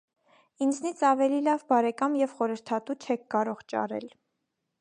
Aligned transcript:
ինձնից 0.65 1.03
ավելի 1.09 1.41
լավ 1.49 1.67
բարեկամ 1.73 2.17
և 2.21 2.35
խորհրդատու 2.39 2.99
չեք 3.07 3.29
կարող 3.37 3.63
ճարել: 3.75 4.09